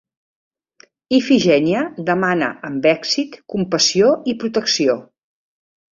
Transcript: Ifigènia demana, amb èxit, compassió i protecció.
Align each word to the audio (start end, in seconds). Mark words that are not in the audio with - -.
Ifigènia 1.17 1.83
demana, 2.09 2.49
amb 2.71 2.89
èxit, 2.95 3.39
compassió 3.55 4.11
i 4.35 4.39
protecció. 4.45 5.01